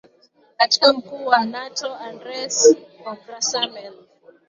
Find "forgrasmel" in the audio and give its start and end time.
3.03-3.93